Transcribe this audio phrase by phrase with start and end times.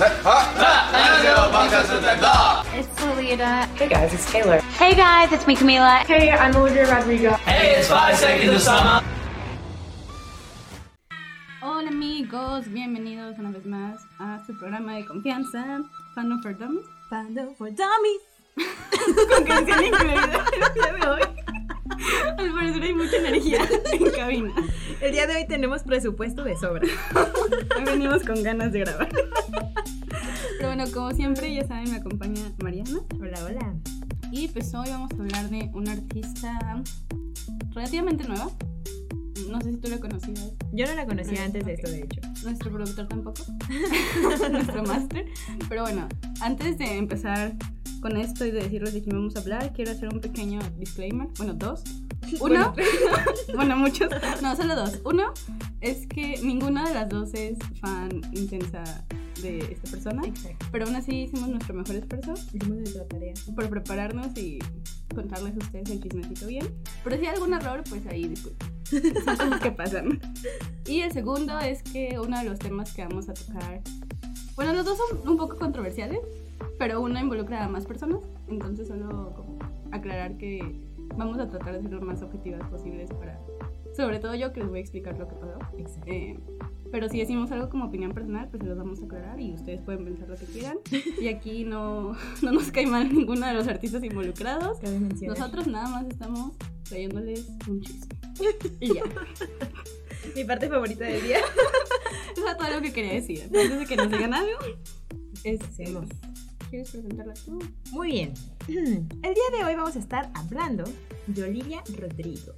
[0.00, 0.06] It's
[3.02, 3.66] Lolita.
[3.74, 4.60] Hey guys, it's Taylor.
[4.78, 6.06] Hey guys, it's me, Camila.
[6.06, 7.32] Hey, I'm Olivia Rodrigo.
[7.42, 9.02] Hey, it's five seconds of summer.
[11.60, 15.80] Hola amigos, bienvenidos una vez más a su programa de confianza,
[16.14, 16.86] Fandom for Dummies.
[17.10, 18.22] Fandom for Dummies.
[19.34, 21.22] Con canción incluida el día de hoy.
[22.38, 24.54] Al parecer hay mucha energía en cabina.
[25.00, 26.86] El día de hoy tenemos presupuesto de sobra.
[27.76, 29.08] Hoy venimos con ganas de grabar.
[30.58, 33.00] Pero bueno, como siempre, ya saben, me acompaña Mariana.
[33.20, 33.74] Hola, hola.
[34.32, 36.82] Y pues hoy vamos a hablar de una artista
[37.74, 38.50] relativamente nueva.
[39.48, 40.52] No sé si tú la conocías.
[40.72, 42.20] Yo no la conocía antes de esto, de hecho.
[42.42, 43.42] Nuestro productor tampoco.
[44.50, 45.26] Nuestro máster.
[45.68, 46.08] Pero bueno,
[46.40, 47.54] antes de empezar
[48.00, 51.28] con esto y de decirles de quién vamos a hablar, quiero hacer un pequeño disclaimer.
[51.38, 51.84] Bueno, dos.
[52.40, 52.74] Uno,
[53.54, 54.10] bueno, muchos.
[54.42, 55.00] No, solo dos.
[55.04, 55.32] Uno
[55.80, 58.82] es que ninguna de las dos es fan intensa
[59.42, 60.22] de esta persona.
[60.26, 60.66] Exacto.
[60.72, 63.34] Pero aún así hicimos nuestro mejor esfuerzo Hicimos nuestra tarea.
[63.54, 64.58] por prepararnos y
[65.14, 66.68] contarles a ustedes el chismecito bien.
[67.04, 68.68] Pero si hay algún error, pues ahí disculpen.
[69.24, 70.20] Son cosas que pasan.
[70.86, 73.82] Y el segundo es que uno de los temas que vamos a tocar,
[74.56, 76.20] bueno, los dos son un poco controversiales,
[76.78, 79.58] pero uno involucra a más personas, entonces solo como
[79.92, 80.80] aclarar que
[81.16, 83.40] vamos a tratar de ser lo más objetivas posibles para,
[83.96, 85.58] sobre todo yo que les voy a explicar lo que pasó.
[86.06, 86.38] Eh,
[86.90, 89.82] pero si decimos algo como opinión personal, pues se los vamos a aclarar y ustedes
[89.82, 90.78] pueden pensar lo que quieran.
[91.20, 94.78] Y aquí no, no nos cae mal ninguno de los artistas involucrados.
[95.20, 96.52] Nosotros nada más estamos
[96.88, 98.16] trayéndoles un chisme.
[98.80, 99.02] Y ya.
[100.36, 101.38] Mi parte favorita del día.
[102.32, 103.42] Eso es todo lo que quería decir.
[103.44, 104.58] Antes de que nos digan algo,
[105.44, 106.06] es, Hacemos.
[106.68, 107.58] ¿Quieres presentarla tú?
[107.92, 108.34] Muy bien.
[108.68, 110.84] El día de hoy vamos a estar hablando
[111.26, 112.52] de Olivia Rodrigo.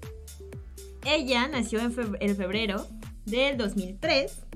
[1.05, 2.87] Ella nació en, en febrero
[3.25, 4.47] del 2003.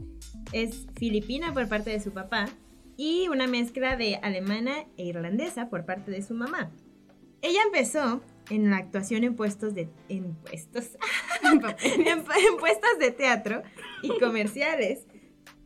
[0.52, 2.46] Es filipina por parte de su papá
[2.96, 6.70] y una mezcla de alemana e irlandesa por parte de su mamá.
[7.42, 10.90] Ella empezó en la actuación en puestos de en puestos
[11.42, 12.24] en
[12.58, 13.62] puestos de teatro
[14.02, 15.06] y comerciales.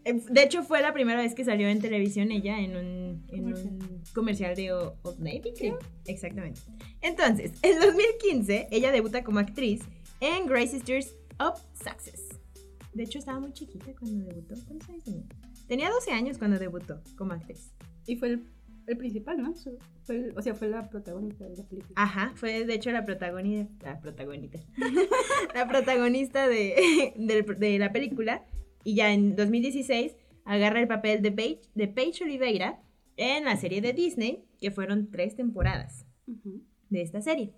[0.08, 3.44] Eh, De hecho, fue la primera vez que salió en televisión ella en un, en
[3.54, 5.78] un comercial de Old Navy, creo.
[6.06, 6.60] Exactamente.
[7.00, 9.82] Entonces, en 2015, ella debuta como actriz
[10.20, 12.28] en Grey Sisters of Success.
[12.94, 14.54] De hecho, estaba muy chiquita cuando debutó.
[14.66, 15.22] ¿Cuántos años tenía?
[15.68, 17.70] Tenía 12 años cuando debutó como actriz.
[18.06, 18.44] Y fue el,
[18.86, 19.54] el principal, ¿no?
[20.04, 21.92] Fue el- o sea, fue la protagonista de la película.
[21.96, 23.90] Ajá, fue de hecho la protagonista.
[23.92, 24.58] La protagonista.
[25.54, 28.44] la protagonista de, del- de la película.
[28.88, 30.16] Y ya en 2016
[30.46, 32.80] agarra el papel de Paige, de Paige Oliveira
[33.18, 36.06] en la serie de Disney, que fueron tres temporadas
[36.88, 37.52] de esta serie.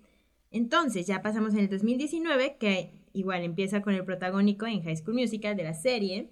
[0.51, 5.15] Entonces ya pasamos en el 2019, que igual empieza con el protagónico en High School
[5.15, 6.31] Musical de la serie,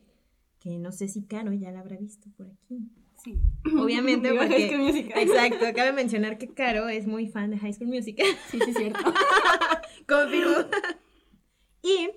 [0.60, 2.82] que no sé si Caro ya la habrá visto por aquí.
[3.24, 3.40] Sí.
[3.80, 4.54] Obviamente Digo, porque...
[4.54, 5.24] High School Musical.
[5.24, 8.28] Exacto, cabe mencionar que Caro es muy fan de High School Musical.
[8.52, 9.00] Sí, sí, es cierto.
[10.10, 10.58] Confirmo.
[11.84, 12.10] y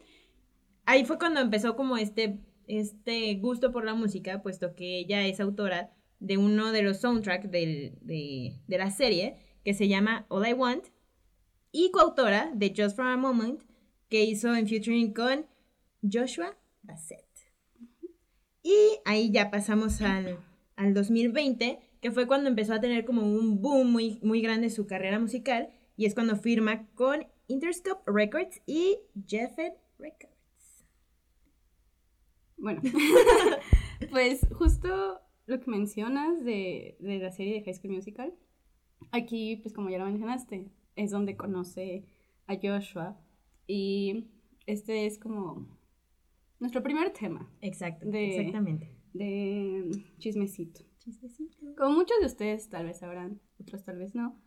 [0.84, 5.41] ahí fue cuando empezó como este, este gusto por la música, puesto que ella es
[5.41, 5.91] autora
[6.21, 10.84] de uno de los soundtracks de, de la serie, que se llama All I Want,
[11.73, 13.62] y coautora de Just for a Moment,
[14.09, 15.47] que hizo en featuring con
[16.03, 17.27] Joshua Bassett.
[18.62, 20.39] Y ahí ya pasamos al,
[20.77, 24.87] al 2020, que fue cuando empezó a tener como un boom muy, muy grande su
[24.87, 30.31] carrera musical, y es cuando firma con Interscope Records y Jeffet Records.
[32.62, 32.81] Bueno,
[34.11, 38.33] pues justo lo que mencionas de, de la serie de High School Musical,
[39.11, 42.05] aquí, pues como ya lo mencionaste, es donde conoce
[42.47, 43.19] a Joshua
[43.67, 44.27] y
[44.67, 45.67] este es como
[46.61, 48.94] nuestro primer tema Exacto, De- exactamente.
[49.12, 50.83] de chismecito.
[50.99, 51.59] Chistecito.
[51.77, 54.39] Como muchos de ustedes tal vez sabrán, otros tal vez no,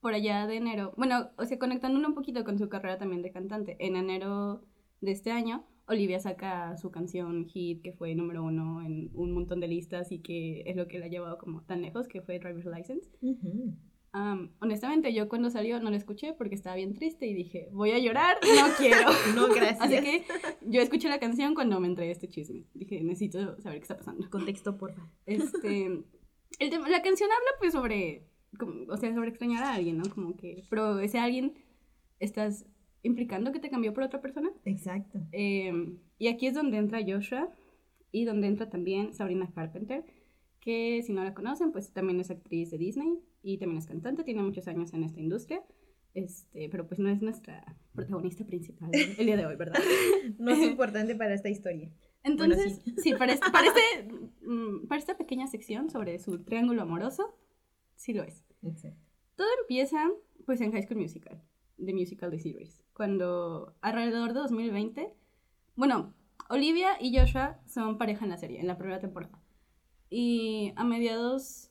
[0.00, 3.30] por allá de enero, bueno, o sea, conectándolo un poquito con su carrera también de
[3.30, 4.64] cantante, en enero
[5.02, 9.60] de este año, Olivia saca su canción hit que fue número uno en un montón
[9.60, 12.38] de listas y que es lo que la ha llevado como tan lejos, que fue
[12.38, 13.10] Driver's License.
[13.20, 13.74] Ujú.
[14.14, 17.92] Am, honestamente, yo cuando salió no la escuché porque estaba bien triste y dije, voy
[17.92, 19.08] a llorar, no quiero.
[19.34, 19.80] No, gracias.
[19.80, 20.24] Así que
[20.66, 22.64] yo escuché la canción cuando me entré este chisme.
[22.74, 24.28] Dije, necesito saber qué está pasando.
[24.30, 25.10] Contexto, porfa.
[25.24, 28.26] Este, el la canción habla pues sobre,
[28.58, 30.04] como- o sea, sobre extrañar a alguien, ¿no?
[30.14, 31.54] Como que, pero ese alguien
[32.20, 32.66] estás
[33.02, 34.50] implicando que te cambió por otra persona.
[34.64, 35.20] Exacto.
[35.32, 35.72] Eh,
[36.18, 37.48] y aquí es donde entra Joshua
[38.12, 40.04] y donde entra también Sabrina Carpenter,
[40.60, 44.22] que si no la conocen, pues también es actriz de Disney y también es cantante,
[44.22, 45.62] tiene muchos años en esta industria.
[46.14, 47.64] Este, pero pues no es nuestra
[47.94, 49.80] protagonista principal el día de hoy, ¿verdad?
[50.38, 51.90] No es importante para esta historia.
[52.22, 54.12] Entonces, Bueno, sí, para, este- para este,
[54.46, 57.34] mm, para esta pequeña sección sobre su triángulo amoroso,
[57.96, 58.44] sí lo es.
[59.36, 60.08] Todo empieza
[60.44, 61.42] pues en High School Musical,
[61.84, 65.14] The Musical The Series, cuando alrededor de 2020,
[65.76, 66.14] bueno,
[66.48, 69.38] Olivia y Joshua son pareja en la serie, en la primera temporada.
[70.10, 71.70] Y a mediados,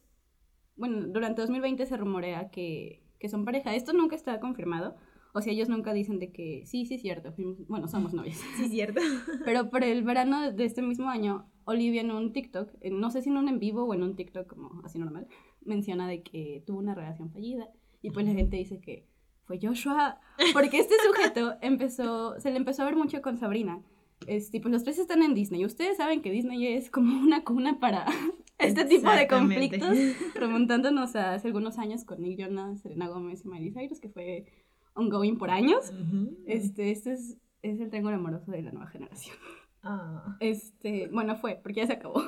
[0.75, 3.75] bueno, durante 2020 se rumorea que, que son pareja.
[3.75, 4.95] Esto nunca está confirmado.
[5.33, 7.33] O sea, ellos nunca dicen de que sí, sí es cierto,
[7.67, 8.37] bueno, somos novios.
[8.57, 8.99] Sí, cierto.
[9.45, 13.29] Pero por el verano de este mismo año, Olivia en un TikTok, no sé si
[13.29, 15.27] en un en vivo o en un TikTok como así normal,
[15.63, 17.69] menciona de que tuvo una relación fallida
[18.01, 19.07] y pues la gente dice que
[19.51, 20.17] fue Joshua,
[20.53, 23.81] porque este sujeto empezó, se le empezó a ver mucho con Sabrina.
[24.27, 25.65] Este, pues los tres están en Disney.
[25.65, 28.05] Ustedes saben que Disney es como una cuna para
[28.59, 29.97] este tipo de conflictos,
[30.35, 34.45] remontándonos a hace algunos años con Nick Jonas, Selena Gómez y Miley Cyrus, que fue
[34.93, 35.91] ongoing por años.
[35.91, 36.37] Ujú.
[36.45, 39.35] Este, este es, es el triángulo amoroso de la nueva generación.
[39.83, 40.37] Ah.
[40.39, 42.21] Este, bueno, fue, porque ya se acabó.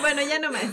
[0.00, 0.72] Bueno, ya no más.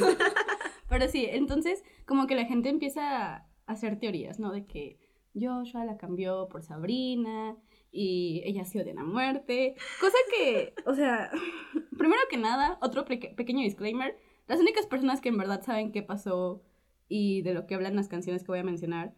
[0.89, 4.51] Pero sí, entonces, como que la gente empieza a hacer teorías, ¿no?
[4.51, 5.03] De que
[5.34, 7.58] Joshua la cambió por Sabrina
[7.92, 9.76] y ella se odian a muerte.
[10.00, 11.32] Cosa que, o sea,
[11.98, 16.04] primero que nada, otro peque- pequeño disclaimer: las únicas personas que en verdad saben qué
[16.04, 16.64] pasó
[17.08, 19.14] y de lo que hablan las canciones que voy a mencionar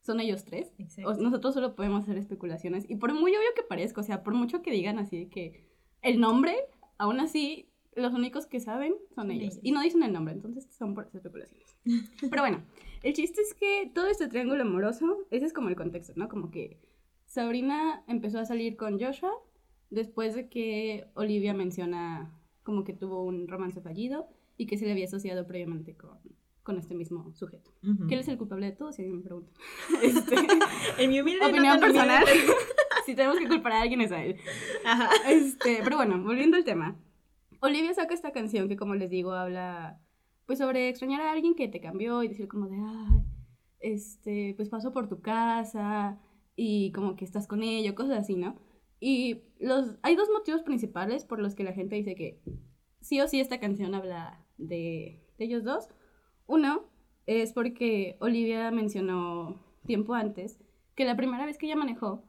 [0.00, 0.72] son ellos tres.
[0.78, 1.14] Exacto.
[1.20, 2.88] nosotros solo podemos hacer especulaciones.
[2.88, 5.66] Y por muy obvio que parezca, o sea, por mucho que digan así que
[6.02, 6.56] el nombre,
[6.98, 7.67] aún así,
[7.98, 9.58] los únicos que saben son ellos.
[9.62, 11.76] Y no dicen el nombre, entonces son por especulaciones.
[12.30, 12.62] Pero bueno,
[13.02, 16.28] el chiste es que todo este triángulo amoroso, ese es como el contexto, ¿no?
[16.28, 16.80] Como que
[17.26, 19.32] Sabrina empezó a salir con Joshua
[19.90, 24.92] después de que Olivia menciona como que tuvo un romance fallido y que se le
[24.92, 26.18] había asociado previamente con,
[26.62, 27.72] con este mismo sujeto.
[28.08, 29.50] Que él es el culpable de todo, si alguien me pregunta.
[30.02, 30.36] Este,
[30.98, 32.24] En mi humilde opinión no personal.
[33.06, 34.36] si tenemos que culpar a alguien es a él.
[34.84, 35.08] Ajá.
[35.28, 36.94] Este, pero bueno, volviendo al tema.
[37.60, 40.00] Olivia saca esta canción que, como les digo, habla
[40.46, 43.22] pues sobre extrañar a alguien que te cambió y decir como de, ay,
[43.80, 46.18] este, pues paso por tu casa
[46.56, 48.56] y como que estás con ello, cosas así, ¿no?
[49.00, 52.40] Y los, hay dos motivos principales por los que la gente dice que
[53.00, 55.88] sí o sí esta canción habla de, de ellos dos.
[56.46, 56.88] Uno
[57.26, 60.58] es porque Olivia mencionó tiempo antes
[60.94, 62.24] que la primera vez que ella manejó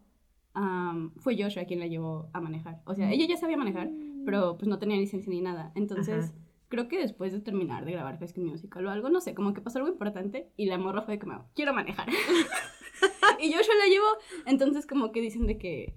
[1.17, 2.81] fue Joshua quien la llevó a manejar.
[2.85, 3.89] O sea, ella ya sabía manejar,
[4.25, 5.71] pero pues no tenía licencia ni nada.
[5.75, 6.33] Entonces, Ajá.
[6.67, 9.53] creo que después de terminar de grabar High School Musical o algo, no sé, como
[9.53, 12.07] que pasó algo importante y la morra fue como, quiero manejar.
[13.39, 14.07] y Joshua la llevó.
[14.45, 15.95] Entonces, como que dicen de que,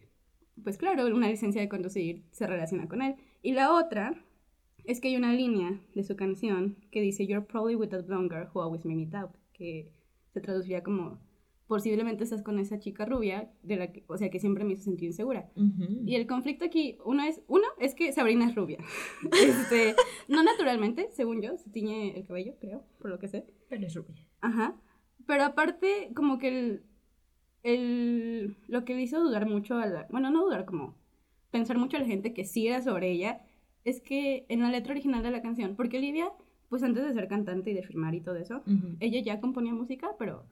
[0.63, 3.17] pues claro, una licencia de conducir se relaciona con él.
[3.43, 4.23] Y la otra
[4.85, 8.35] es que hay una línea de su canción que dice, You're probably with that blonde
[8.35, 9.93] girl who always made me doubt, que
[10.33, 11.19] se traduciría como,
[11.73, 14.83] posiblemente estás con esa chica rubia, de la que, o sea, que siempre me hizo
[14.83, 15.51] sentir insegura.
[16.05, 18.77] Y el conflicto aquí, uno es, uno es que Sabrina es rubia.
[19.43, 19.95] Este,
[20.29, 23.47] no naturalmente, según yo, se tiñe el cabello, creo, por lo que sé.
[23.71, 24.23] Pero es rubia.
[24.43, 24.77] Ajá.
[25.27, 26.83] Pero aparte, como que el,
[27.63, 30.95] el, lo que le hizo dudar mucho a la, bueno, no dudar, como
[31.51, 33.41] pensar mucho a la gente que sí era sobre ella,
[33.85, 36.31] es que en la letra original de la canción, porque Olivia,
[36.69, 38.63] pues antes de ser cantante y de firmar y todo eso,
[39.01, 40.45] ella ya componía música, pero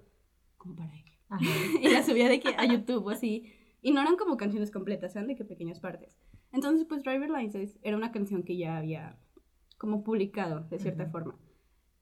[0.56, 0.90] como para
[1.30, 1.42] Ajá.
[1.82, 3.52] y la subía de que a YouTube o así.
[3.82, 6.18] Y no eran como canciones completas, eran de que pequeñas partes.
[6.52, 9.18] Entonces, pues Driver License era una canción que ya había
[9.78, 11.12] como publicado de cierta Ujú.
[11.12, 11.38] forma.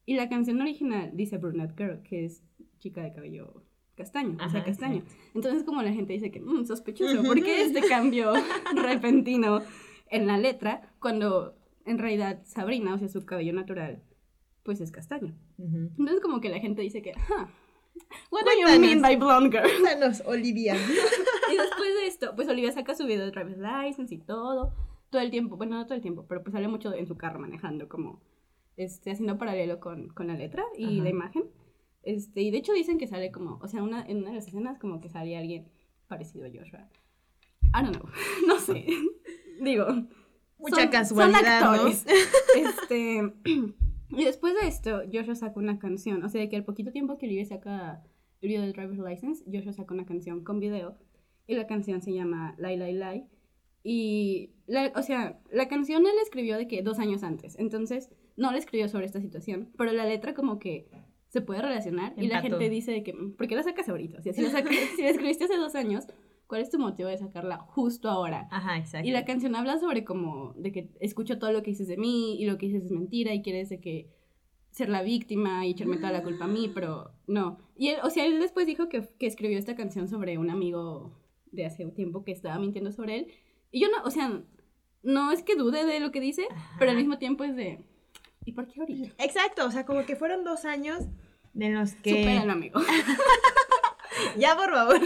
[0.05, 2.43] Y la canción original dice Brunette Girl, que es
[2.79, 3.63] chica de cabello
[3.95, 5.03] castaño, o sea, Ajá, castaño.
[5.35, 8.33] Entonces, como la gente dice que, "Mm, sospechoso, ¿por qué este cambio
[8.75, 9.61] repentino
[10.09, 11.55] en la letra cuando
[11.85, 14.01] en realidad Sabrina, o sea, su cabello natural,
[14.63, 15.35] pues es castaño?
[15.57, 17.47] Entonces, como que la gente dice que, huh,
[18.31, 19.63] what do you mean by blonde girl?
[19.81, 20.75] Cuéntanos, Olivia.
[20.75, 24.73] Y después de esto, pues Olivia saca su video de driver's license y todo,
[25.09, 27.39] todo el tiempo, bueno, no todo el tiempo, pero pues sale mucho en su carro
[27.39, 28.21] manejando, como,
[28.77, 31.03] este, haciendo paralelo con, con la letra y Ajá.
[31.03, 31.43] la imagen.
[32.03, 34.47] Este, y de hecho dicen que sale como, o sea, una, en una de las
[34.47, 35.67] escenas como que sale alguien
[36.07, 36.87] parecido a Joshua.
[37.75, 38.09] I don't know,
[38.47, 38.85] no sé.
[39.61, 39.85] Digo,
[40.57, 41.75] Mucha son- casualidad, son ¿no?
[41.75, 42.05] actores.
[42.55, 43.33] Este,
[44.09, 46.23] y después de esto, Joshua saca una canción.
[46.23, 48.03] O sea, de que al poquito tiempo que Olivia saca
[48.41, 50.97] el video de Driver's License, Joshua saca una canción con video.
[51.47, 53.25] Y la canción se llama Lie, Lie, Lie.
[53.83, 57.57] Y, la, o sea, la canción él escribió de que dos años antes.
[57.57, 59.69] Entonces, no la escribió sobre esta situación.
[59.77, 60.87] Pero la letra como que
[61.29, 62.13] se puede relacionar.
[62.17, 64.19] Y la gente dice de que, "Mm, ¿por qué la sacas ahorita?
[64.19, 64.49] O sea, si la,
[64.95, 66.07] si la escribiste hace dos años,
[66.49, 68.47] ¿cuál es tu motivo de sacarla justo ahora?
[68.49, 69.07] Ajá, exacto.
[69.07, 72.41] Y la canción habla sobre como de que escucho todo lo que dices de mí
[72.41, 74.09] y lo que dices es mentira y quieres de que
[74.71, 77.59] ser la víctima y echarme toda la culpa a mí, pero no.
[77.77, 81.15] Y él, o sea, él después dijo que, que escribió esta canción sobre un amigo
[81.51, 83.27] de hace un tiempo que estaba mintiendo sobre él.
[83.71, 84.41] Y yo no, o sea,
[85.03, 86.47] no es que dude de lo que dice,
[86.79, 87.85] pero al mismo tiempo es de,
[88.43, 89.23] ¿y por qué ahorita?
[89.23, 91.05] Exacto, o sea, como que fueron dos años
[91.53, 92.09] de los que...
[92.09, 92.79] Supéralo, amigo.
[94.37, 94.99] ya, por favor.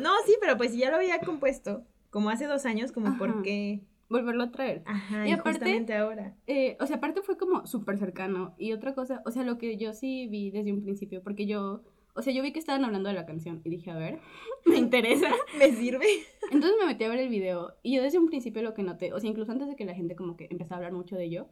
[0.00, 3.18] no, sí, pero pues si ya lo había compuesto, como hace dos años, como Ajá.
[3.18, 3.82] por qué...
[4.10, 4.82] Volverlo a traer.
[4.84, 6.36] Ajá, Y aparte- justamente ahora.
[6.46, 8.54] Eh, o sea, aparte fue como súper cercano.
[8.58, 11.82] Y otra cosa, o sea, lo que yo sí vi desde un principio, porque yo,
[12.14, 14.20] o sea, yo vi que estaban hablando de la canción y dije, a ver,
[14.66, 15.30] me interesa.
[15.58, 16.04] ¿Me sirve?
[16.52, 19.12] Entonces me metí a ver el video y yo desde un principio lo que noté,
[19.14, 21.24] o sea, incluso antes de que la gente como que empezara a hablar mucho de
[21.24, 21.48] ello,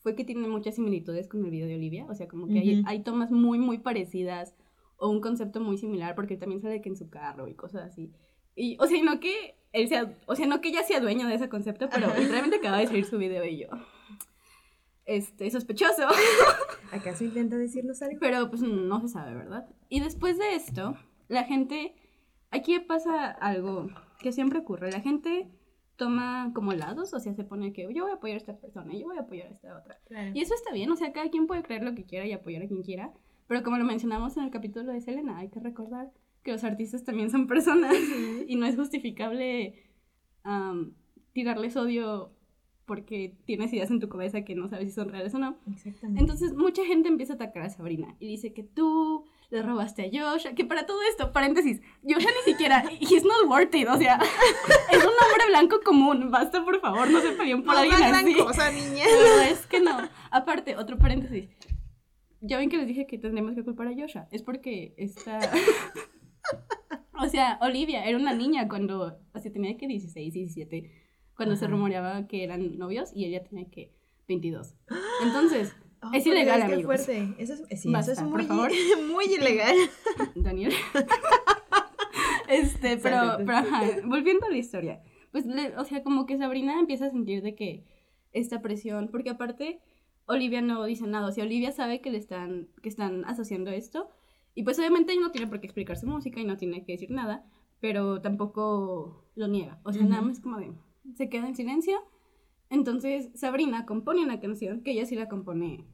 [0.00, 2.06] fue que tiene muchas similitudes con el video de Olivia.
[2.10, 4.54] O sea, como que hay, hay tomas muy, muy parecidas
[4.96, 7.84] o un concepto muy similar, porque él también sale que en su carro y cosas
[7.84, 8.12] así.
[8.54, 11.34] Y, o sea, no que él sea, o sea, no que ella sea dueña de
[11.34, 12.18] ese concepto, pero Ajá.
[12.18, 13.68] literalmente acaba de salir su video y yo.
[15.04, 16.08] Este, sospechoso.
[16.92, 18.18] ¿Acaso intenta decirnos algo?
[18.20, 19.68] Pero pues no se sabe, ¿verdad?
[19.88, 20.96] Y después de esto,
[21.28, 21.94] la gente,
[22.50, 23.88] aquí pasa algo
[24.20, 25.50] que siempre ocurre, la gente
[25.96, 28.94] toma como lados, o sea, se pone que yo voy a apoyar a esta persona
[28.94, 29.98] y yo voy a apoyar a esta otra.
[30.06, 30.30] Claro.
[30.34, 32.62] Y eso está bien, o sea, cada quien puede creer lo que quiera y apoyar
[32.62, 33.12] a quien quiera,
[33.46, 37.04] pero como lo mencionamos en el capítulo de Selena, hay que recordar que los artistas
[37.04, 37.94] también son personas
[38.46, 39.82] y no es justificable
[40.42, 40.94] am,
[41.32, 42.32] tirarles odio
[42.86, 45.56] porque tienes ideas en tu cabeza que no sabes si son reales o no.
[45.72, 46.20] Exactamente.
[46.20, 50.06] Entonces mucha gente empieza a atacar a Sabrina y dice que tú le robaste a
[50.06, 54.16] Yosha, que para todo esto, paréntesis, Yosha ni siquiera, he's not worth it, o sea,
[54.90, 58.14] es un hombre blanco común, basta por favor, no se peleen por no alguien gran
[58.26, 58.34] así.
[58.34, 59.04] cosa, niña.
[59.04, 59.96] Pero es que no.
[60.30, 61.48] Aparte, otro paréntesis.
[62.46, 64.28] Ya ven que les dije que tendríamos que culpar a Yosha.
[64.30, 65.38] Es porque esta...
[67.20, 69.18] o sea, Olivia era una niña cuando...
[69.32, 70.90] O sea, tenía que 16, 17.
[71.36, 71.72] Cuando se Ajá.
[71.72, 73.92] rumoreaba que eran novios y ella tenía que
[74.28, 74.74] 22.
[75.24, 75.74] Entonces,
[76.06, 76.84] Oh, es ilegal, qué amigos.
[77.06, 77.34] fuerte.
[77.38, 78.46] Eso es, sí, Basta, eso es muy,
[79.10, 79.74] muy ilegal.
[80.34, 80.70] Daniel.
[82.48, 85.02] este, pero, pero ajá, volviendo a la historia.
[85.32, 87.84] Pues, le- o sea, como que Sabrina empieza a sentir de que
[88.32, 89.80] esta presión, porque aparte
[90.26, 94.08] Olivia no dice nada, o sea, Olivia sabe que le están, que están asociando esto,
[94.54, 97.10] y pues obviamente no tiene por qué explicar su música y no tiene que decir
[97.10, 97.44] nada,
[97.80, 100.72] pero tampoco lo niega, o sea, nada más como de,
[101.14, 101.98] se queda en silencio.
[102.70, 105.84] Entonces Sabrina compone una canción, que ella sí la compone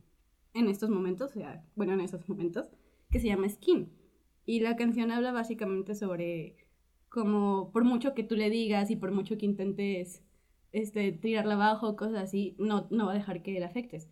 [0.54, 2.68] en estos momentos, o sea, bueno, en esos momentos,
[3.10, 3.90] que se llama Skin.
[4.46, 6.56] Y la canción habla básicamente sobre
[7.08, 10.22] como por mucho que tú le digas y por mucho que intentes
[10.72, 14.08] este, tirarla abajo, cosas así, no, no va a dejar que le afectes.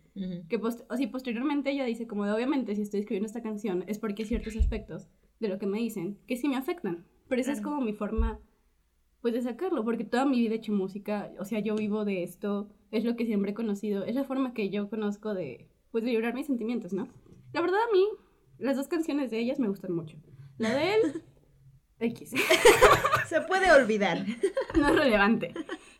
[0.49, 3.85] Que post o sea, posteriormente ella dice como de, obviamente si estoy escribiendo esta canción
[3.87, 5.07] es porque ciertos aspectos
[5.39, 7.05] de lo que me dicen que sí me afectan.
[7.27, 8.39] Pero esa es como mi forma
[9.21, 12.23] pues de sacarlo, porque toda mi vida he hecho música, o sea, yo vivo de
[12.23, 16.03] esto, es lo que siempre he conocido, es la forma que yo conozco de pues
[16.03, 17.07] de librar mis sentimientos, ¿no?
[17.51, 18.05] La verdad a mí
[18.59, 20.17] las dos canciones de ellas me gustan mucho.
[20.57, 21.23] La de él
[21.99, 22.31] X.
[23.27, 24.25] Se puede olvidar.
[24.77, 25.53] no es relevante.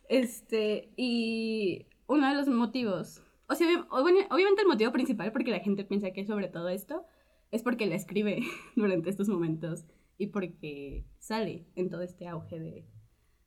[0.10, 5.51] Este, y uno de los motivos, o sea, obvi- obvi- obviamente el motivo principal porque
[5.51, 7.06] la gente piensa que es sobre todo esto,
[7.51, 8.39] es porque la escribe
[8.75, 9.86] durante estos momentos
[10.18, 12.86] y porque sale en todo este auge de,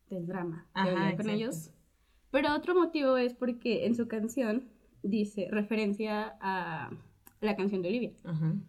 [0.09, 1.31] del drama que Ajá, con exacto.
[1.31, 1.71] ellos.
[2.31, 4.69] Pero otro motivo es porque en su canción
[5.03, 6.89] dice referencia a
[7.41, 8.13] la canción de Olivia.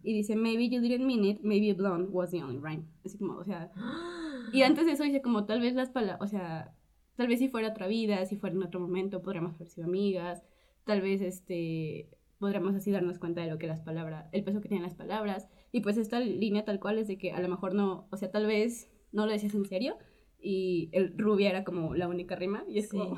[0.03, 2.83] Y dice, maybe you didn't mean it, maybe blonde was the only rhyme.
[3.05, 3.71] Así como, o sea,
[4.51, 6.75] y antes de eso dice como tal vez las palabras, o sea,
[7.15, 10.43] tal vez si fuera otra vida, si fuera en otro momento, podríamos haber sido amigas,
[10.85, 14.67] tal vez este, podríamos así darnos cuenta de lo que las palabras, el peso que
[14.69, 17.73] tienen las palabras, y pues esta línea tal cual es de que a lo mejor
[17.73, 19.97] no, o sea, tal vez no lo decías en serio,
[20.39, 22.97] y el rubia era como la única rima, y es Sí.
[22.97, 23.17] como...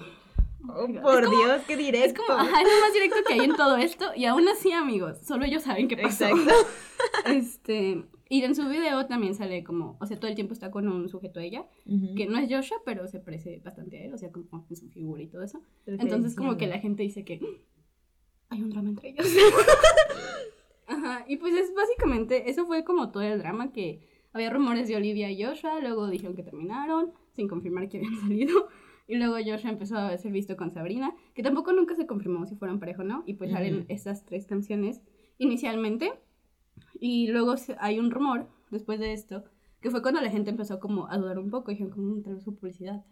[0.70, 2.08] Oh, por como- Dios, qué directo.
[2.22, 4.72] Es como, ajá, es lo más directo que hay en todo esto, y aún así,
[4.72, 6.26] amigos, solo ellos saben qué pasó.
[6.26, 6.52] Exacto.
[7.28, 10.88] Este, y en su video también sale como, o sea, todo el tiempo está con
[10.88, 12.16] un sujeto ella, Ujú.
[12.16, 14.90] que no es Joshua, pero se parece bastante a él, o sea, como en su
[14.90, 15.62] figura y todo eso.
[15.86, 17.46] Entonces, como que la gente dice que "Mm,
[18.50, 19.26] hay un drama entre ellos.
[20.88, 24.00] Ajá, y pues es básicamente, eso fue como todo el drama que
[24.34, 28.68] había rumores de Olivia y Joshua, luego dijeron que terminaron, sin confirmar que habían salido.
[29.10, 32.56] Y luego Joshua empezó a ser visto con Sabrina, que tampoco nunca se confirmó si
[32.56, 33.24] fueron pareja o no.
[33.26, 33.86] Y pues salen Ujú.
[33.88, 35.02] estas tres canciones
[35.38, 36.12] inicialmente.
[37.00, 39.44] Y luego se- hay un rumor, después de esto,
[39.82, 41.72] que fue cuando la gente empezó como a dudar un poco.
[41.72, 43.06] Dijeron como "Mm, vez fue publicidad.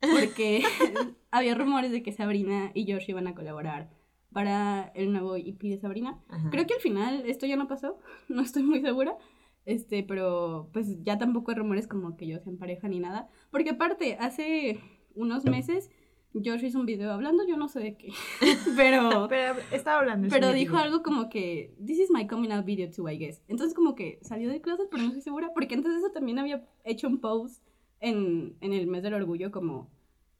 [0.00, 0.62] Porque
[1.30, 3.90] había rumores de que Sabrina y Josh iban a colaborar
[4.32, 6.18] para el nuevo EP de Sabrina.
[6.28, 6.50] Ajá.
[6.50, 9.16] Creo que al final esto ya no pasó, no estoy muy segura.
[9.64, 13.28] Este, pero pues ya tampoco hay rumores como que ellos sean pareja ni nada.
[13.50, 14.80] Porque aparte, hace
[15.14, 15.90] unos meses
[16.34, 18.12] Josh hizo un video hablando, yo no sé de qué.
[18.76, 20.28] pero Pero estaba hablando.
[20.30, 20.84] pero dijo video.
[20.84, 23.42] algo como que, this is my coming out video too, I guess.
[23.48, 26.38] Entonces como que salió del closet, pero no estoy segura, porque antes de eso también
[26.38, 27.62] había hecho un post
[28.00, 29.90] en, en el mes del orgullo como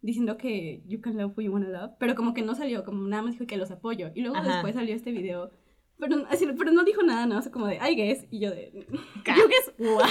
[0.00, 3.06] diciendo que you can love who you wanna love, pero como que no salió, como
[3.08, 4.10] nada más dijo que los apoyo.
[4.14, 4.54] Y luego Ajá.
[4.54, 5.50] después salió este video,
[5.98, 7.38] pero, así, pero no dijo nada, ¿no?
[7.38, 10.08] O sea, como de, I guess, y yo de, you guess what?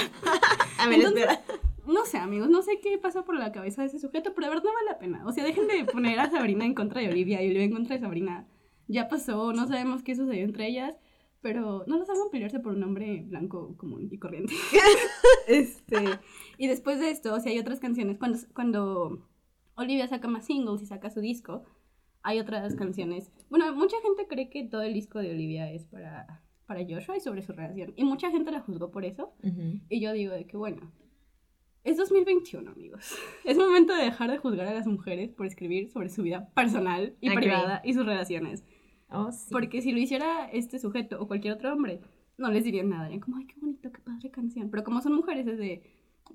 [0.78, 1.60] A ver, Entonces, espera.
[1.88, 4.50] No sé, amigos, no sé qué pasa por la cabeza de ese sujeto, pero de
[4.50, 5.26] verdad no vale la pena.
[5.26, 7.96] O sea, dejen de poner a Sabrina en contra de Olivia y Olivia en contra
[7.96, 8.46] de Sabrina.
[8.88, 10.98] Ya pasó, no sabemos qué sucedió entre ellas,
[11.40, 14.52] pero no las hagan pelearse por un hombre blanco común y corriente.
[15.48, 15.96] este,
[16.58, 18.18] y después de esto, o sea, hay otras canciones.
[18.18, 19.26] Cuando, cuando
[19.74, 21.64] Olivia saca más singles y saca su disco,
[22.22, 23.32] hay otras canciones.
[23.48, 27.20] Bueno, mucha gente cree que todo el disco de Olivia es para, para Joshua y
[27.20, 27.94] sobre su relación.
[27.96, 29.32] Y mucha gente la juzgó por eso.
[29.88, 30.92] Y yo digo de que bueno,
[31.84, 33.14] es 2021, amigos.
[33.44, 37.16] Es momento de dejar de juzgar a las mujeres por escribir sobre su vida personal
[37.20, 38.64] y privada y sus relaciones.
[39.10, 39.48] Oh, sí.
[39.50, 42.00] Porque si lo hiciera este sujeto o cualquier otro hombre,
[42.36, 43.04] no les dirían nada.
[43.04, 44.70] Dirían como, ay, qué bonito, qué padre canción.
[44.70, 45.82] Pero como son mujeres, es de,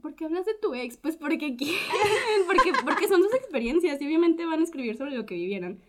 [0.02, 0.98] ¿por qué hablas de tu ex?
[0.98, 1.78] Pues porque quieren,
[2.48, 5.80] porque, porque son sus experiencias y obviamente van a escribir sobre lo que vivieron.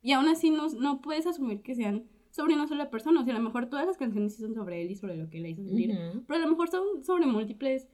[0.00, 3.20] Y aún así no, no puedes asumir que sean sobre una sola persona.
[3.20, 5.28] O sea, a lo mejor todas las canciones sí son sobre él y sobre lo
[5.28, 5.90] que le hizo sentir.
[5.90, 6.24] Ujú.
[6.26, 7.88] Pero a lo mejor son sobre múltiples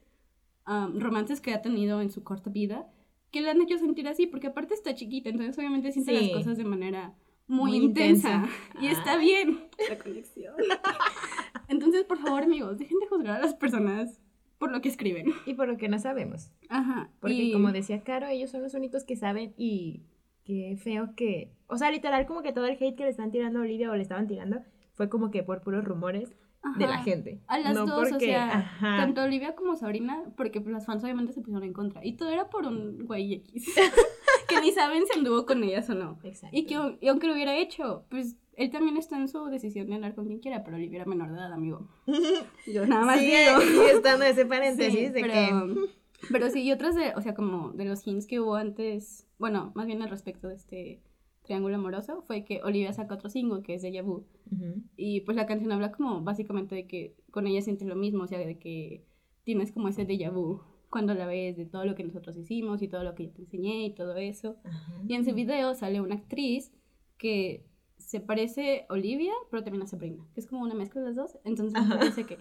[0.65, 2.87] am, romances que ha tenido en su corta vida
[3.31, 6.25] que le han hecho sentir así, porque aparte está chiquita, entonces obviamente siente Sí.
[6.27, 7.13] las cosas de manera
[7.47, 8.33] muy, Muy intensa.
[8.35, 8.49] intensa.
[8.81, 10.53] Y está bien la conexión.
[11.67, 14.19] Entonces, por favor, amigos, dejen de juzgar a las personas
[14.57, 15.27] por lo que escriben.
[15.45, 16.51] Y por lo que no sabemos.
[16.69, 17.09] Ajá.
[17.19, 20.03] Porque y- como decía Caro, ellos son los únicos que saben y
[20.43, 21.51] qué feo que...
[21.67, 23.95] O sea, literal, como que todo el hate que le están tirando a Olivia o
[23.95, 24.61] le estaban tirando
[24.93, 26.35] fue como que por puros rumores
[26.77, 27.41] de la gente.
[27.47, 28.97] A las no dos, o porque- sea, ajá.
[28.97, 32.05] tanto Olivia como Sabrina, porque pues, las fans obviamente se pusieron en contra.
[32.05, 33.65] Y todo era por un güey X.
[34.47, 36.19] que ni saben si anduvo con ellas o no.
[36.23, 36.55] Exacto.
[36.55, 39.95] Y, que, y aunque lo hubiera hecho, pues él también está en su decisión de
[39.95, 41.87] andar con quien quiera, pero Olivia era menor de edad, amigo.
[42.67, 43.61] Yo nada más Sigue, digo.
[43.61, 45.75] sigue estando ese Sí, paréntesis de pero, que...
[46.31, 49.71] pero sí, y otras de, o sea, como de los hints que hubo antes, bueno,
[49.73, 51.01] más bien al respecto de este
[51.51, 54.25] triángulo amoroso, fue que Olivia saca otro single que es Deja Vu.
[54.51, 54.81] Ujú.
[54.95, 58.27] Y pues la canción habla como básicamente de que con ella sientes lo mismo, o
[58.27, 59.03] sea, de que
[59.43, 62.87] tienes como ese déjà vu cuando la ves de todo lo que nosotros hicimos y
[62.87, 64.55] todo lo que yo te enseñé y todo eso.
[64.63, 64.93] Ajá.
[65.07, 66.71] Y en ese video sale una actriz
[67.17, 67.65] que
[67.97, 71.15] se parece a Olivia, pero también a Sabrina, que es como una mezcla de las
[71.17, 71.37] dos.
[71.43, 72.37] Entonces me parece que,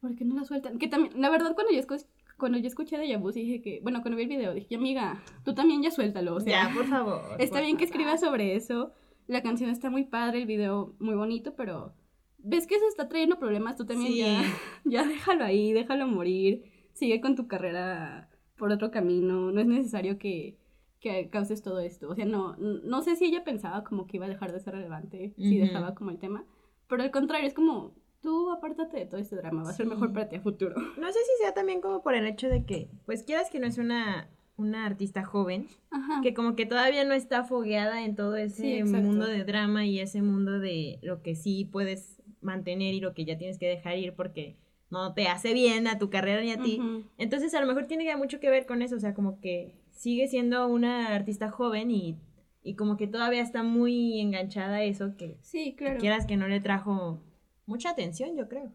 [0.00, 0.78] ¿por qué no la sueltan?
[0.78, 2.04] Que también, la verdad, cuando yo, escu-
[2.38, 5.54] cuando yo escuché de sí dije que, bueno, cuando vi el video, dije, amiga, tú
[5.54, 7.20] también ya suéltalo, o sea, ya, por favor.
[7.38, 8.92] Está por bien que escribas sobre eso.
[9.26, 11.92] La canción está muy padre, el video muy bonito, pero
[12.38, 14.18] ves que eso está trayendo problemas, tú también Sí.
[14.18, 14.42] ya,
[14.84, 16.62] ya déjalo ahí, déjalo morir,
[16.94, 20.56] sigue con tu carrera por otro camino, no es necesario que,
[21.00, 22.08] que causes todo esto.
[22.08, 24.74] O sea, no, no sé si ella pensaba como que iba a dejar de ser
[24.74, 26.44] relevante si dejaba como el tema,
[26.88, 29.90] pero al contrario, es como, tú apártate de todo este drama, va a ser Sí.
[29.90, 30.74] mejor para ti a futuro.
[30.98, 33.66] No sé si sea también como por el hecho de que, pues quieras que no
[33.66, 36.20] es una, una artista joven, Ajá.
[36.22, 40.20] que como que todavía no está fogueada en todo ese mundo de drama y ese
[40.22, 44.14] mundo de lo que sí puedes mantener y lo que ya tienes que dejar ir
[44.14, 44.56] porque
[44.90, 46.80] no te hace bien a tu carrera ni a ti.
[47.18, 49.74] Entonces a lo mejor tiene ya mucho que ver con eso, o sea, como que
[49.90, 52.16] sigue siendo una artista joven y,
[52.62, 55.98] y como que todavía está muy enganchada a eso que, Sí, que claro.
[56.00, 57.20] quieras que no le trajo
[57.68, 58.72] mucha atención, yo creo.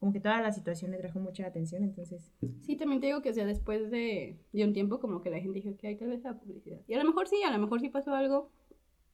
[0.00, 2.30] Como que toda la situación le trajo mucha atención, entonces...
[2.60, 5.40] Sí, también te digo que, o sea, después de, de un tiempo, como que la
[5.40, 6.80] gente dijo que hay tal vez la publicidad.
[6.86, 8.50] Y a lo mejor sí, a lo mejor sí pasó algo.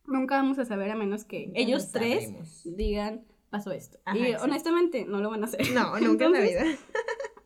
[0.06, 3.98] Nunca vamos a saber a menos que ellos lo tres digan, pasó esto.
[4.04, 5.60] Ajá, y honestamente, no lo van a hacer.
[5.72, 6.64] No, nunca en la vida.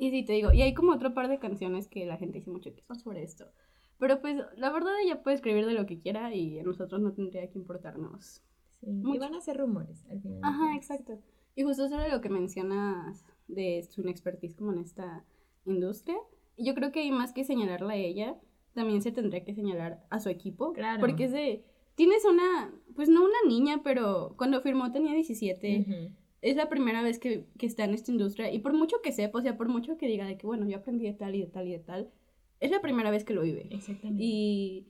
[0.01, 2.53] Y sí, te digo, y hay como otro par de canciones que la gente dice
[2.53, 3.51] mucho que son sobre esto.
[3.99, 7.13] Pero pues, la verdad, ella puede escribir de lo que quiera y a nosotros no
[7.15, 8.45] tendría que importarnos.
[8.81, 10.41] Sí, y van a ser rumores al final.
[10.45, 11.19] Ajá, exacto.
[11.59, 15.25] Y justo sobre lo que mencionas de su expertise como en esta
[15.65, 16.17] industria,
[16.57, 18.37] yo creo que hay más que señalarla a ella,
[18.75, 20.73] también se tendría que señalar a su equipo.
[20.73, 21.01] Claro.
[21.01, 21.65] Porque es de,
[21.97, 26.15] tienes una, pues no una niña, pero cuando firmó tenía 17, Ujú.
[26.43, 29.41] es la primera vez que, que está en esta industria y por mucho que sepa,
[29.41, 31.49] o sea, por mucho que diga de que, bueno, yo aprendí de tal y de
[31.49, 32.13] tal y de tal,
[32.61, 33.67] es la primera vez que lo vive.
[33.73, 34.23] Exactamente.
[34.23, 34.87] Y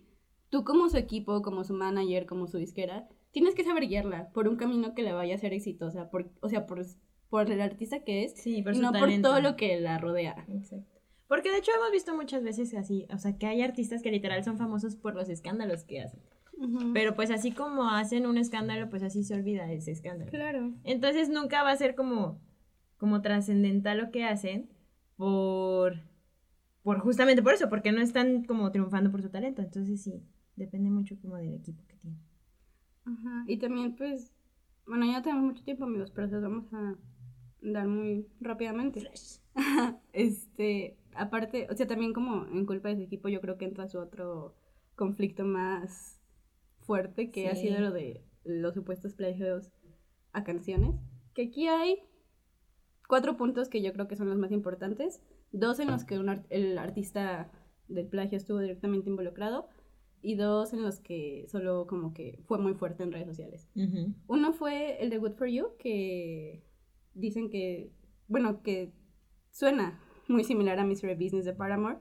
[0.50, 4.48] tú como su equipo, como su manager, como su disquera, tienes que saber guiarla por
[4.48, 6.84] un camino que la vaya a hacer exitosa, por, o sea, por,
[7.30, 9.28] por el artista que es, Sí, por y no talento.
[9.28, 10.44] por todo lo que la rodea.
[10.48, 10.98] Exacto.
[11.28, 14.42] Porque de hecho hemos visto muchas veces así, o sea, que hay artistas que literal
[14.42, 16.20] son famosos por los escándalos que hacen.
[16.92, 20.30] Pero pues así como hacen un escándalo, pues así se olvida ese escándalo.
[20.32, 20.72] Claro.
[20.82, 22.40] Entonces nunca va a ser como,
[22.96, 24.68] como trascendental lo que hacen
[25.16, 26.00] por,
[26.82, 29.62] por justamente por eso, porque no están como triunfando por su talento.
[29.62, 30.24] Entonces sí,
[30.56, 32.27] depende mucho como del equipo que tienen.
[33.12, 33.44] Ajá.
[33.46, 34.32] Y también, pues,
[34.86, 36.96] bueno, ya tenemos mucho tiempo, amigos, pero los vamos a
[37.62, 39.10] dar muy rápidamente.
[40.12, 43.88] este, aparte, o sea, también como en culpa de su equipo, yo creo que entra
[43.88, 44.54] su otro
[44.96, 46.20] conflicto más
[46.80, 49.70] fuerte que ha sido lo de los supuestos plagios
[50.32, 50.94] a canciones.
[51.34, 51.98] Que aquí hay
[53.06, 55.20] cuatro puntos que yo creo que son los más importantes.
[55.52, 57.50] Dos en los que un ar- el artista
[57.88, 59.68] del plagio estuvo directamente involucrado
[60.22, 63.68] y dos en los que solo como que fue muy fuerte en redes sociales.
[63.76, 64.14] Ujú.
[64.26, 66.64] Uno fue el de Good For You, que
[67.14, 67.92] dicen que,
[68.26, 68.92] bueno, que
[69.50, 71.98] suena muy similar a Mystery Business de Paramore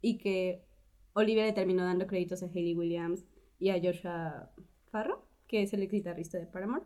[0.00, 0.64] y que
[1.14, 3.24] Olivia le terminó dando créditos a Hayley Williams
[3.58, 4.50] y a Joshua
[4.90, 6.84] Farro, que es el ex guitarrista de Paramore.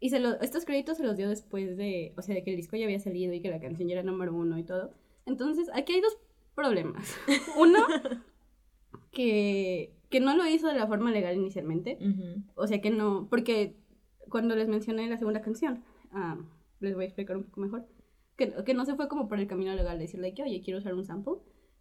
[0.00, 2.56] Y se lo- estos créditos se los dio después de, o sea, de que el
[2.56, 4.92] disco ya había salido y que la canción ya era número uno y todo.
[5.26, 6.18] Entonces, aquí hay dos
[6.56, 7.16] problemas.
[7.56, 7.78] Uno,
[9.12, 11.98] que, que no lo hizo de la forma legal inicialmente.
[12.00, 12.42] Ujú.
[12.54, 13.76] O sea que no, porque
[14.28, 16.38] cuando les mencioné la segunda canción, ah,
[16.80, 17.86] les voy a explicar un poco mejor,
[18.36, 20.78] que, que no se fue como por el camino legal de decirle que, oye, quiero
[20.80, 21.34] usar un sample.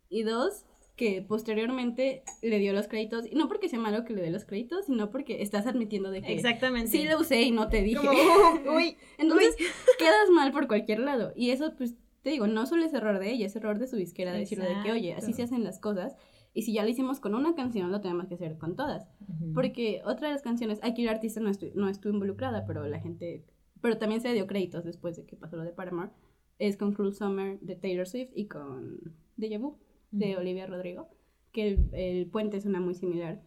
[0.10, 0.66] Y dos,
[0.98, 4.44] que posteriormente le dio los créditos, y no porque sea malo que le dé los
[4.44, 6.92] créditos, sino porque estás admitiendo de que Exactamente.
[6.92, 8.06] sí lo usé y no te dije.
[8.06, 8.12] Como,
[8.70, 9.56] "Oh, uy, Entonces
[9.98, 11.32] quedas mal por cualquier lado.
[11.36, 13.96] Y eso, pues, te digo, no solo es error de ella, es error de su
[13.96, 16.16] disquera de decirle de que, oye, así se hacen las cosas.
[16.54, 19.08] Y si ya lo hicimos con una canción, lo tenemos que hacer con todas.
[19.28, 19.54] Ujú.
[19.54, 23.00] Porque otra de las canciones, aquí la artista no, estu- no estuvo involucrada, pero la
[23.00, 23.46] gente,
[23.80, 26.12] pero también se dio créditos después de que pasó lo de Paramore,
[26.60, 29.00] es con Cruel Summer de Taylor Swift y con
[29.38, 29.78] Deja Vu
[30.12, 30.42] de Ujú.
[30.42, 31.10] Olivia Rodrigo,
[31.54, 33.42] que el, el puente suena muy similar.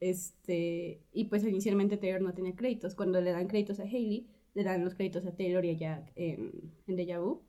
[0.00, 2.94] Este, y pues inicialmente Taylor no tenía créditos.
[2.94, 6.12] Cuando le dan créditos a Hailey, le dan los créditos a Taylor y a Jack
[6.16, 7.42] en, en Deja Vu.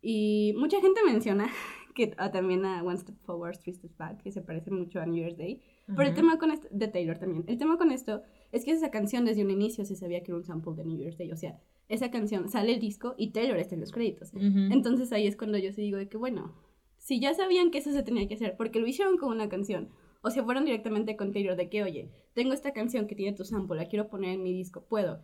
[0.00, 1.48] Y mucha gente menciona
[1.92, 5.06] que ah, también a One Step Forward, Three Steps Back, que se parece mucho a
[5.06, 5.60] New Year's Day.
[5.86, 8.90] Pero el tema con esto, de Taylor también, el tema con esto es que esa
[8.90, 11.36] canción desde un inicio se sabía que era un sample de New Year's Day, o
[11.36, 14.32] sea, esa canción sale el disco y Taylor está en los créditos.
[14.32, 14.42] Ujú.
[14.70, 16.54] Entonces ahí es cuando yo sí digo de que bueno,
[17.02, 19.90] si ya sabían que eso se tenía que hacer, porque lo hicieron con una canción,
[20.22, 23.44] o se fueron directamente con Taylor de que, oye, tengo esta canción que tiene tu
[23.44, 25.20] sample, la quiero poner en mi disco, puedo.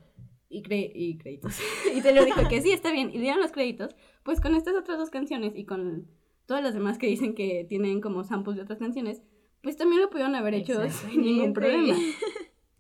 [0.51, 1.57] Y, cre y créditos.
[1.95, 4.99] y Taylor dijo que sí, está bien, y dieron los créditos, pues con estas otras
[4.99, 6.09] dos canciones y con
[6.49, 9.23] todas las demás que dicen que tienen como samples de otras canciones,
[9.63, 11.95] pues también lo pudieron haber hecho sin ningún problema.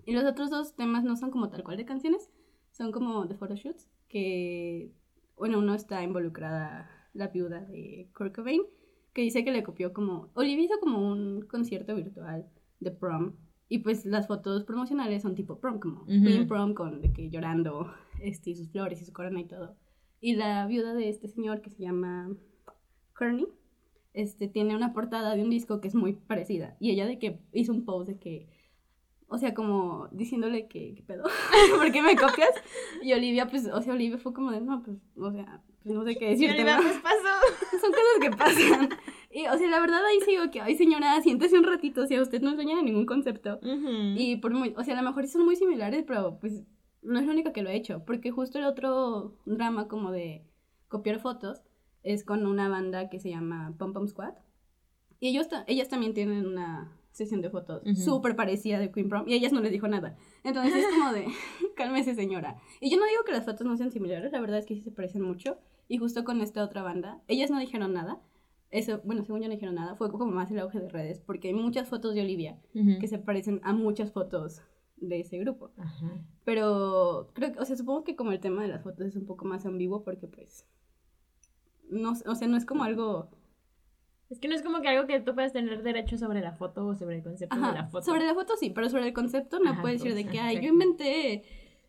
[0.06, 2.30] Y los otros dos temas no son como tal cual de canciones,
[2.70, 4.90] son como de photoshoots, que,
[5.36, 8.62] bueno, uno está involucrada la viuda de Kurt Cobain,
[9.12, 12.46] que dice que le copió como, Olivia hizo como un concierto virtual
[12.80, 13.34] de prom,
[13.68, 16.24] y pues las fotos promocionales son tipo prom, como Ujú.
[16.24, 19.76] Queen prom con de que llorando, este, y sus flores y su corona y todo.
[20.22, 22.34] Y la viuda de este señor que se llama
[23.18, 23.48] Kearney,
[24.14, 26.76] este, tiene una portada de un disco que es muy parecida.
[26.80, 28.48] Y ella de que hizo un post de que,
[29.28, 31.24] o sea, como diciéndole que, ¿qué pedo?
[31.76, 32.50] ¿Por qué me copias?
[33.02, 36.04] Y Olivia, pues, o sea, Olivia fue como de, no, pues, o sea, pues no
[36.04, 36.82] sé qué Y decirte, Olivia, ¿no?
[36.82, 37.80] pues pasó.
[37.80, 38.88] Son cosas que pasan.
[39.30, 42.22] Y, o sea, la verdad ahí sigo que, ay, señora, siéntese un ratito, o sea,
[42.22, 43.58] usted no es dueña de ningún concepto.
[43.62, 44.16] Ujú.
[44.16, 46.64] Y por muy, o sea, a lo mejor sí son muy similares, pero pues
[47.02, 50.44] no es lo único que lo he hecho, porque justo el otro drama como de
[50.88, 51.62] copiar fotos
[52.02, 54.34] es con una banda que se llama Pom Pom Squad.
[55.20, 57.96] Y ellos ellas también tienen una sesión de fotos Ujú.
[57.96, 60.16] súper parecida de Queen Prom y ellas no les dijo nada.
[60.44, 61.26] Entonces es como de,
[61.76, 62.56] cálmese señora.
[62.80, 64.82] Y yo no digo que las fotos no sean similares, la verdad es que sí
[64.82, 65.58] se parecen mucho.
[65.88, 68.20] Y justo con esta otra banda, ellas no dijeron nada.
[68.70, 71.48] Eso, bueno, según yo no dijeron nada, fue como más el auge de redes, porque
[71.48, 72.98] hay muchas fotos de Olivia Ujú.
[73.00, 74.60] que se parecen a muchas fotos
[74.98, 75.70] de ese grupo.
[75.78, 76.10] Ajá.
[76.44, 79.24] Pero creo que, o sea, supongo que como el tema de las fotos es un
[79.24, 80.66] poco más ambiguo porque pues,
[81.90, 83.30] no, o sea, no es como algo...
[84.30, 86.86] Es que no es como que algo que tú puedas tener derecho sobre la foto
[86.86, 88.04] o sobre el concepto de la foto.
[88.04, 90.38] sobre la foto sí, pero sobre el concepto no Ajá, puedes decir pues, de que,
[90.38, 91.44] ay, yo inventé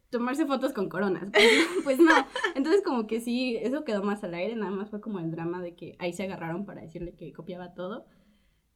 [0.09, 1.29] tomarse fotos con coronas.
[1.83, 2.13] Pues, pues no.
[2.55, 5.61] Entonces como que sí, eso quedó más al aire, nada más fue como el drama
[5.61, 8.05] de que ahí se agarraron para decirle que copiaba todo.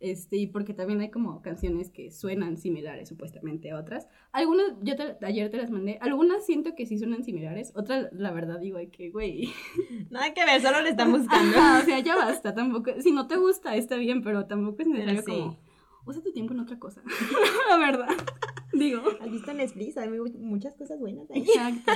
[0.05, 4.09] Este, y porque también hay como canciones que suenan similares supuestamente a otras.
[4.33, 8.31] Algunas, yo te- ayer te las mandé, algunas siento que sí suenan similares, otras la
[8.33, 9.47] verdad digo que, güey,
[10.11, 11.57] Nada que ver, solo le están buscando.
[11.57, 14.89] Ajá, o sea, ya basta, tampoco, si no te gusta está bien, pero tampoco es
[14.89, 15.31] necesario sí.
[15.31, 15.57] como,
[16.05, 17.01] usa tu tiempo en otra cosa,
[17.69, 18.09] la verdad,
[18.73, 19.01] digo.
[19.21, 19.95] ¿Has visto Netflix?
[19.95, 21.43] Hay mu- muchas cosas buenas ahí.
[21.43, 21.91] Exacto.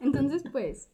[0.00, 0.90] Entonces, pues,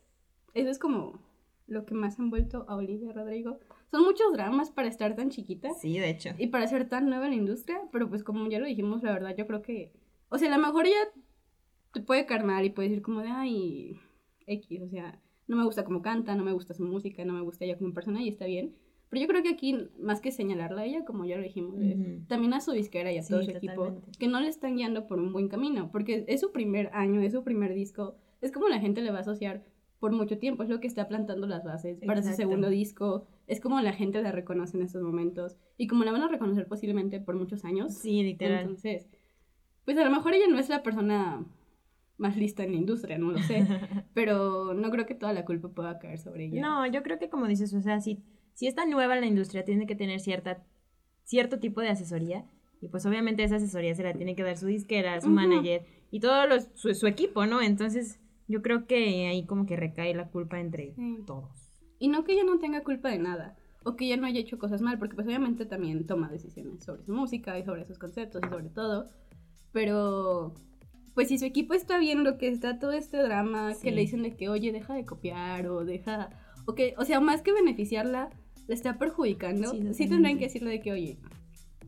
[0.54, 1.18] eso es como
[1.66, 3.58] lo que más ha envuelto a Olivia Rodrigo.
[3.92, 6.30] Son muchos dramas para estar tan chiquita Sí, de hecho.
[6.38, 9.12] y para ser tan nueva en la industria, pero pues como ya lo dijimos, la
[9.12, 9.92] verdad, yo creo que,
[10.30, 10.96] o sea, a lo mejor ella
[11.92, 13.98] te puede caer mal y puede decir como de, ay,
[14.46, 17.42] X, o sea, no me gusta cómo canta, no me gusta su música, no me
[17.42, 18.74] gusta ella como persona y está bien.
[19.10, 21.98] Pero yo creo que aquí, más que señalarla a ella, como ya lo dijimos, es
[21.98, 22.24] Ujú.
[22.28, 24.12] también a su disquera y a Sí, todo su equipo, totalmente.
[24.18, 27.34] que no le están guiando por un buen camino, porque es su primer año, es
[27.34, 29.64] su primer disco, es como la gente le va a asociar
[30.00, 33.60] por mucho tiempo, es lo que está plantando las bases para su segundo disco, es
[33.60, 37.20] como la gente la reconoce en estos momentos y como la van a reconocer posiblemente
[37.20, 37.94] por muchos años.
[37.94, 38.60] Sí, literal.
[38.62, 39.08] Entonces,
[39.84, 41.44] pues a lo mejor ella no es la persona
[42.18, 43.66] más lista en la industria, no lo sé,
[44.14, 46.60] pero no creo que toda la culpa pueda caer sobre ella.
[46.60, 48.22] No, yo creo que como dices, o sea, si,
[48.54, 50.62] si está nueva en la industria, tiene que tener cierta,
[51.24, 52.44] cierto tipo de asesoría.
[52.80, 56.18] Y pues obviamente esa asesoría se la tiene que dar su disquera, su manager y
[56.20, 57.62] todo los- su, su equipo, ¿no?
[57.62, 61.22] Entonces yo creo que ahí como que recae la culpa entre Sí.
[61.26, 61.71] todos.
[62.02, 64.58] Y no que ella no tenga culpa de nada, o que ella no haya hecho
[64.58, 68.42] cosas mal, porque pues obviamente también toma decisiones sobre su música y sobre sus conceptos
[68.44, 69.06] y sobre todo,
[69.72, 70.52] pero
[71.14, 73.90] pues si su equipo está viendo que está todo este drama, que Sí.
[73.90, 76.30] le dicen de que, oye, deja de copiar o deja,
[76.66, 78.30] o que, o sea, más que beneficiarla,
[78.66, 81.18] le está perjudicando, Sí, sí, tendrán que decirle de que, oye,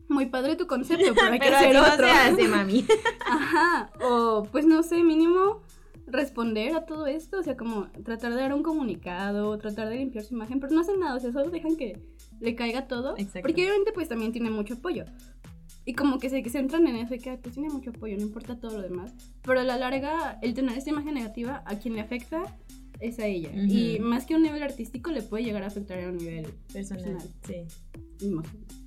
[0.07, 2.05] muy padre tu concepto, pero hay que Pero hacer así no otro.
[2.07, 2.85] se hace, mami.
[3.27, 5.61] Ajá, o pues no sé, mínimo
[6.07, 10.23] responder a todo esto, o sea, como tratar de dar un comunicado, tratar de limpiar
[10.23, 11.99] su imagen, pero no hacen nada, o sea, solo dejan que
[12.39, 13.41] le caiga todo, Exacto.
[13.41, 15.05] porque obviamente pues también tiene mucho apoyo.
[15.87, 18.23] Y como que se centran en eso y que "Ay, pues tiene mucho apoyo, no
[18.23, 19.13] importa todo lo demás.
[19.43, 22.57] Pero a la larga, el tener esta imagen negativa, a quien le afecta
[22.99, 23.49] es a ella.
[23.49, 23.61] Ujú.
[23.71, 26.47] Y más que a un nivel artístico, le puede llegar a afectar a un nivel
[26.73, 27.29] Personal, Personal.
[27.45, 28.25] sí.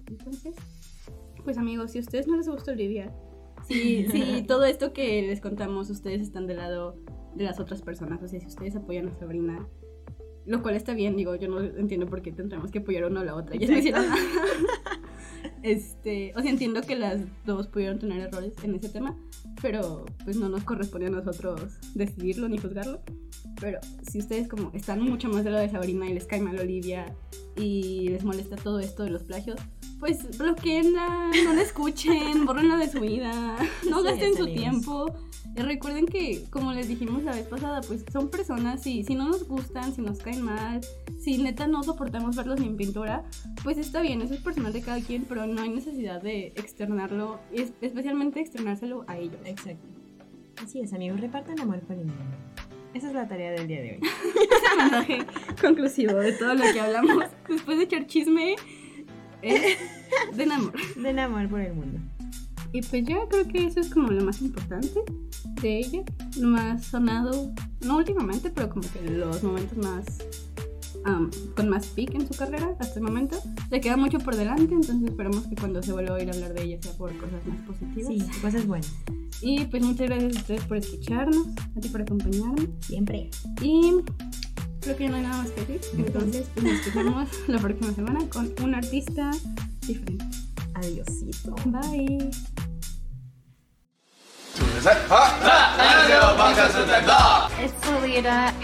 [0.09, 0.55] Entonces,
[1.45, 3.13] pues amigos, si a ustedes no les gusta Olivia,
[3.69, 6.97] si, si todo esto que les contamos, ustedes están del lado
[7.35, 9.69] de las otras personas, o sea, si ustedes apoyan a Sabrina,
[10.47, 13.25] lo cual está bien, digo, yo no entiendo por qué tendremos que apoyar uno a
[13.25, 14.17] la otra, ellas no hicieron nada.
[15.63, 19.17] Este, o sea, entiendo que las dos pudieron tener errores en ese tema,
[19.61, 23.01] pero pues no nos corresponde a nosotros decidirlo ni juzgarlo.
[23.61, 26.59] Pero si ustedes como están mucho más del lado de Sabrina y les cae mal
[26.59, 27.07] Olivia
[27.57, 29.59] y les molesta todo esto de los plagios,
[29.99, 33.57] pues bloqueenla, no la escuchen, borrenla de su vida,
[33.89, 35.15] no Sí, gasten su tiempo.
[35.57, 39.29] Y recuerden que, como les dijimos la vez pasada, pues son personas y si no
[39.29, 40.81] nos gustan, si nos caen mal,
[41.19, 43.25] si neta no soportamos verlos en pintura,
[43.65, 47.41] pues está bien, eso es personal de cada quien, pero no hay necesidad de externarlo,
[47.81, 49.41] especialmente externárselo a ellos.
[49.45, 49.89] Exacto.
[50.63, 52.37] Así es, amigos, repartan amor por el mundo.
[52.95, 54.01] Esa es la tarea del día de hoy.
[54.79, 55.19] mensaje
[55.61, 58.55] conclusivo de todo lo que hablamos después de echar chisme
[59.43, 59.79] es
[60.37, 60.73] de amor.
[60.97, 61.99] Den amor por el mundo.
[62.73, 65.01] Y pues ya creo que eso es como lo más importante
[65.63, 66.03] de ella,
[66.39, 70.05] lo más sonado, no últimamente, pero como que los momentos más
[71.05, 73.39] am, con más peak en su carrera hasta el momento.
[73.71, 76.63] Le queda mucho por delante, entonces esperemos que cuando se vuelva a oír hablar de
[76.63, 78.09] ella sea por cosas más positivas.
[78.09, 78.93] Sí, cosas buenas.
[79.41, 81.47] Y pues muchas gracias a ustedes por escucharnos,
[81.77, 82.69] a ti por acompañarme.
[82.81, 83.31] Siempre.
[83.63, 83.93] Y
[84.89, 85.81] creo que no hay nada más que decir.
[85.99, 89.31] Entonces pues, nos escuchamos la próxima semana con un artista
[89.87, 90.25] diferente.
[90.75, 91.55] Adiosito.
[91.67, 92.31] Bye.
[94.79, 94.87] It's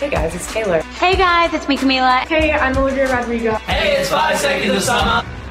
[0.01, 0.83] Hey guys, it's Taylor.
[0.99, 2.27] Hey guys, it's me, Camila.
[2.27, 3.53] Hey, I'm Olivia Rodrigo.
[3.67, 5.44] Hey, it's Five Seconds of Summer.